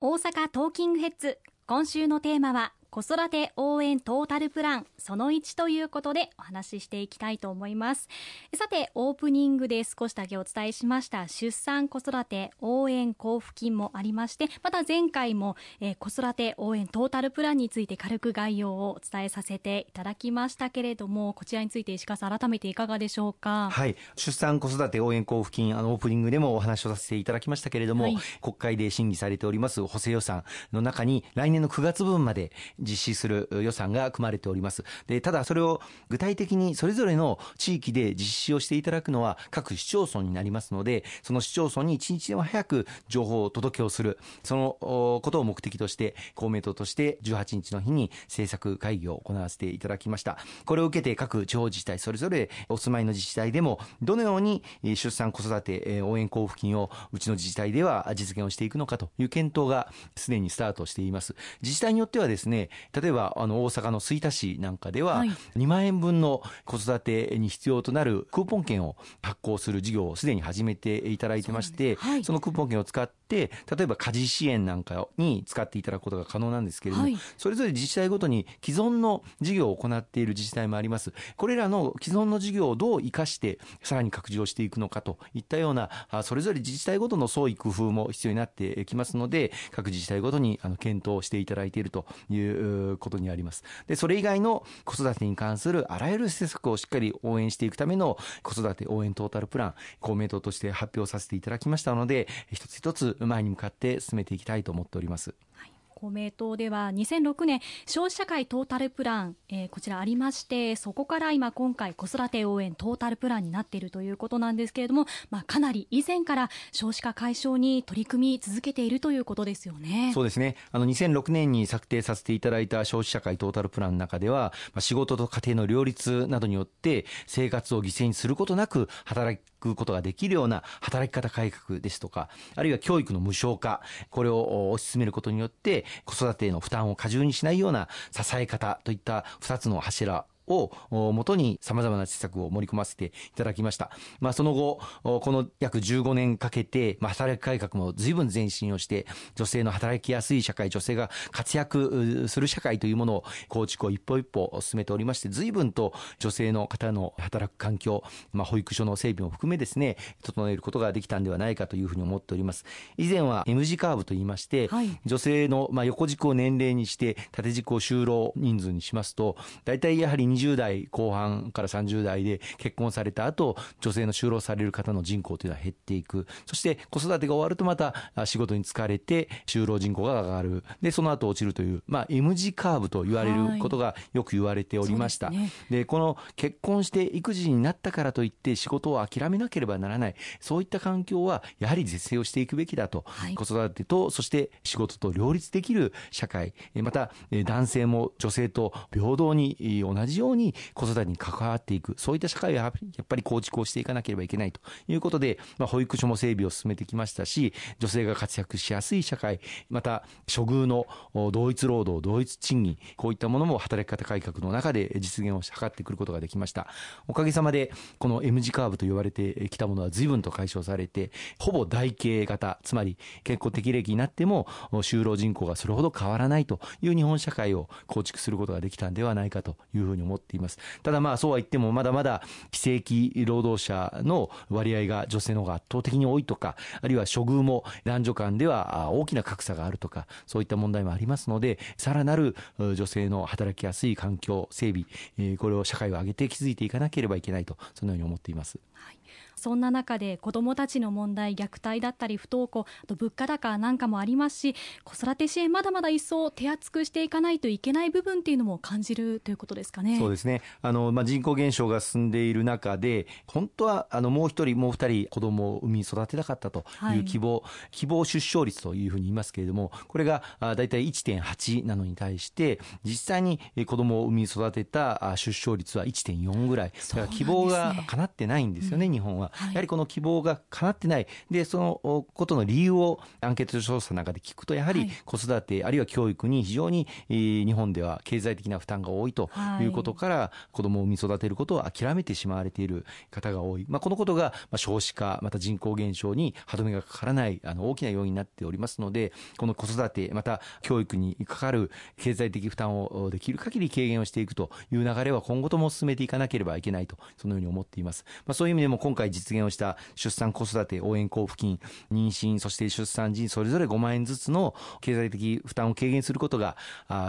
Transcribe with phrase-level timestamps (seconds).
[0.00, 1.40] 大阪トーキングヘッズ。
[1.66, 8.08] 今週のテーマは子育て応援トータルプランその1ということでお話ししていきたいと思います。
[8.56, 11.28] さてオープニングで少しだけお伝えしました。
[11.28, 23.68] 出産子育て応援交付金もありましてまた前回も、えー、子育て応援トータルプランについて軽く概要をお伝えさせていただきましたけれどもこちらについて石川さん改めていかがでしょうか？
[23.70, 23.96] はい。
[24.16, 34.84] 出産子育て応援交付金あのオープニングでもお話をさせていただきましたけれども、はい、国会で審議されております補正予算の中に来年の9月分まで実施する予算が組まれております。
[35.06, 50.38] で、ただそれを具体的にそれぞれの地域で実施をしていただくのは各市町村になりますので、その市町村に一日でも早く情報を届けをする、そのことを目的として、公明党として18日の日に政策会議を行わせていただきました。
[50.64, 61.34] これを受けて各地方自治体それぞれお住まいの自治体でも、どのように出産子育て応援交付金をうちの自治体では実現をしていくのかという検討がすでにスタートしています。
[61.62, 65.24] 自治体によってはですね、例例えばあの大阪の吹田市なんかでは、
[65.56, 73.50] 2万円分の子育てに必要となるクーポン券を発行する事業をすでに始めていただいてまして、そはい、そのクーポン券を使って、例
[73.84, 81.12] えば家事支援なんかに使っていただくことが可能なんですけれども、はい、それぞれ自治体ごとに既存の事業を行っている自治体もあります。
[81.36, 85.90] これらの既存の事業をどう生かして、さらに拡充していくのかといったような、
[86.22, 93.64] それぞれ自治体ごとの創意工夫も必要になってきますので、各自治体ごとにあの検討していただいているということにあります。
[93.86, 105.34] で、それ以外の子育てに関するあらゆる施策をしっかり応援していくための子育て応援トータルプラン、公明党として発表させていただきましたので、一つ一つ前に向かって進めていきたいと思っております。
[105.54, 105.72] はい。
[105.98, 120.12] 公明党では2006年消費社会トータルプラン、えー、こちらありましてそこから今今回子育て応援トータルプランになっているということなんですけれども、まあ、かなり以前から少子化解消に取り組み続けているということですよね。
[120.14, 120.54] そうですね。
[120.70, 133.80] あの2006年に策定させていただいた消費社会トータルプランの中では、まあ、仕事と家庭の両立などによって生活を犠牲にすることなく働くことができるような働き方改革ですとかあるいは教育の無償化
[134.10, 143.90] これを推し進めることによって子育てへの負担を過重にしないような支え方といった2つの柱をもとに様々な施策を盛り込ませていただきました。
[144.20, 162.64] まあ、その後、この約15年かけて、まあ、働き改革も随分前進をして、女性の働きやすい社会、女性が活躍する社会というものを構築を一歩一歩進めておりまして、随分と女性の方の働く環境、まあ、保育所の整備も含めですね、整えることができたんではないかというふうに思っております。
[162.96, 176.26] 以前は M 字カーブと言いまして、はい、女性のまあ横軸を年齢にして、縦軸を就労人数にしますと、大体やはり20代後半から30代で結婚された後、女性の就労される方の人口というのは減っていく。
[176.46, 177.94] そして子育てが終わるとまた
[178.24, 180.64] 仕事に疲れて就労人口が上がる。
[180.82, 185.30] で、その後落ちるという、まあ M 字カーブと言われることがよく言われておりました。
[185.30, 190.14] ね、で、この結婚して育児になったからといって仕事を諦めなければならない。
[190.40, 193.04] そういった環境はやはり是正をしていくべきだと。
[193.06, 196.54] はい、子育てと、そして仕事と両立できる社会。
[196.74, 197.10] また
[197.44, 202.72] 男性も女性と平等に同じように子育てに関わっていく、そういった社会をやっ
[203.06, 209.40] ぱり構築をしていかなければいけないということで、まあ、保育所も整備を進めてきましたし、女性が活躍しやすい社会、
[209.70, 210.86] また処遇の
[211.30, 216.68] 同一労働、同一賃金、こういったものも働き方改革の中で実現を図ってくることができました。
[217.06, 230.58] おかげさまで、この M 字カーブと言われてきたものは随分と解消されて、ほぼ台形型、つまり結婚適齢期になっても就労人口がそれほど変わらないという日本社会を構築することができたんではないかというふうに思っています。
[230.82, 248.58] ただまあそうは言ってもまだまだ非正規労働者の割合が女性の方が圧倒的に多いとか、あるいは処遇も男女間では大きな格差があるとか、そういった問題もありますので、さらなる女性の働きやすい環境整備、これを社会を挙げて築いていかなければいけないと、そのように思っています。
[248.74, 248.98] はい
[249.38, 259.98] そんな中で子どもたちの問題虐待だったり不登校あと物価高なんかもありますし子育て支援まだまだ一層手厚くしていかないといけない部分っていうのも感じるということですかね。
[259.98, 266.64] そうですねあの、まあ、人口減少が進んでいる中で本当はあのもう一人もう二人子どもを産み育てたかったと
[266.94, 279.27] いう希望、はい、希望出生率というふうに言いますけれどもこれがだいたい1.8なのに対して実際に子どもを産み育てた出生率は1.4ぐらいだから希望が叶ってないんですよね、うん、日本は。
[279.32, 289.30] は、やはりこの希望が叶ってない、で、そのことの理由をアンケート調査の中で聞くと、やはり子育て、あるいは教育に非常に、えー、日本では経済的な負担が多いと
[289.60, 293.66] いうことから、子供を産み育てることを諦めてしまわれている方が多い。
[293.68, 308.04] まあ、このことが、まあ、少子化、また人口減少に歯止めがかからない、あの、大きな要因になっておりますので、この子育て、また教育にかかる経済的負担をできる限り軽減をしていくという流れは今後とも進めていかなければいけないと、そのように思っています。
[308.26, 311.60] まあ、そういう意味でも今回実現をした出産子育て応援交付金、
[311.92, 316.56] 妊娠、そして出産時それぞれ5万円ずつの経済的負担を軽減することが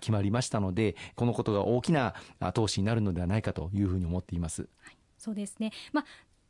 [0.00, 2.14] 決まりましたので、このことが大きな
[2.52, 4.68] 投資になるのではないかというふうに思っています。
[4.80, 6.04] はいそうですね、まあ、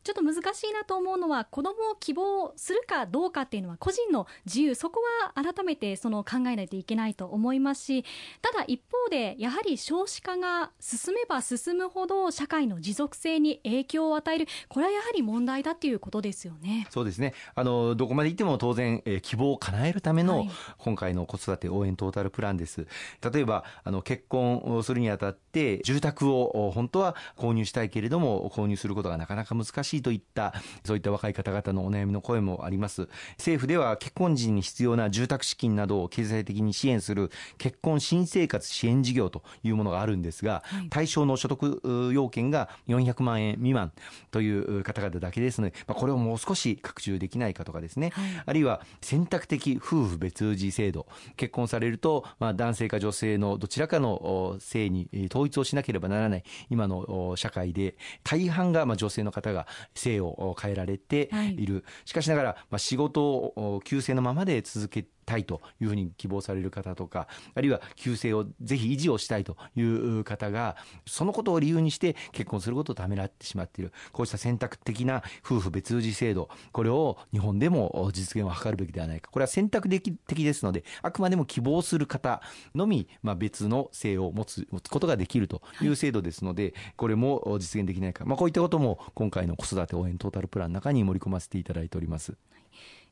[0.05, 5.01] ちょっと難しいなと思うのは子供を希望するかどうかっていうのは個人の自由そこ
[5.35, 8.05] は改めてその考えないといけないと思いますし
[8.41, 16.87] ただ一方でやはり少子化が進めば進むほど社会の持続性に影響を与えるこれはやはり問題だっていうことですよね。
[16.91, 17.35] そうですね。
[17.55, 20.47] あのどこまで行っても当然、えー、希望を叶えるための、
[20.79, 22.87] 今回の子育て応援トータルプランです。
[23.33, 29.94] 例えばあの結婚をするにあたって住宅を本当は購入したいけれども購入することがなかなか難しい。
[29.95, 30.55] しいといった、
[30.85, 33.09] そういった若い方々のお悩みの声もあります。
[33.39, 43.93] 政府では結婚時に必要な住宅資金などを経済的に支援する結婚新生活支援事業というものがあるんですが、対象の所得要件が400万円未満
[44.31, 51.07] という方々だけですので、まあ、これをもう少し拡充できないかとかですね、はい、あるいは選択的夫婦別氏制度、
[51.37, 61.67] 結婚されると、まあ、男性か女性のどちらかの性に統一をしなければならない今の社会で、大半がまあ女性の方が性を変えられてい。
[61.67, 70.77] る、はい、しかしながら、まあ、仕事を旧姓のままで続けたいというふうに希望される方とか、あるいは旧姓をぜひ維持をしたいという方が、
[71.07, 73.93] そのことを理由にして結婚することをためらってしまっている。
[74.13, 79.31] こうした選択的な夫婦別氏制度、これを日本でも実現を図るべきではないか。
[79.31, 82.43] これは選択的ですので、あくまでも希望する方
[82.75, 88.25] のみ、まあ、別の性を持つ持つことができるという制度ですので、これも実現できないか。
[88.25, 92.37] まあ、こういったことも今回の子育て応援トータルプランの中に盛り込ませていただいております。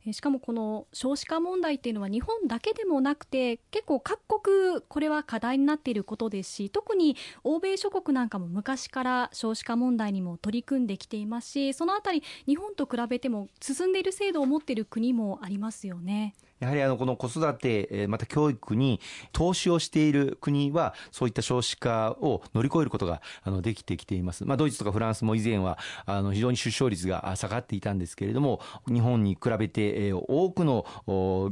[0.07, 16.35] えしかもこの少子化問題っていうのは日本だけでもなくて結構各国これは課題になっていることですし特に欧米諸国なんかも昔から少子化問題にも取り組んできていますしそのあたり日本と比べても進んでいる制度を持っている国もありますよね。
[16.63, 19.01] やはりあのこの子育て、また教育に
[19.33, 24.45] 投資をしている国は、そういった少子化を乗り越えることがあのできてきています。
[24.45, 25.77] まあ、ドイツとかフランスも以前は
[26.07, 30.87] あの非常に出生率が下がっていたんですけれども、日本に比べて多くの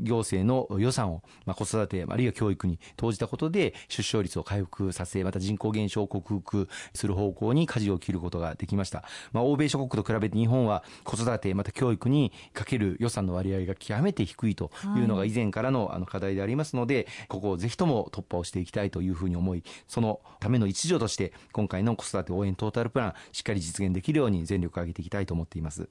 [0.01, 9.03] 行政の予算を、まあ、子育て、あるいは教育に投じたことで、出生率を回復させ、また人口減少を克服する方向に舵を切ることができました。
[9.33, 25.83] まあ、欧米諸国と比べて日本は子育て、また教育にかける予算の割合が極めて低いといいうのが以前からのあの課題でありますので、ここをぜひとも突破をしていきたいというふうに思い、そのための一助として、今回の子育て応援トータルプラン、しっかり実現できるように全力を挙げていきたいと思っています。
[25.83, 25.89] わ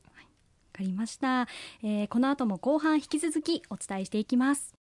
[0.74, 1.48] かりました、
[1.84, 4.76] えー、この後も後半引き続きお伝えしていきます。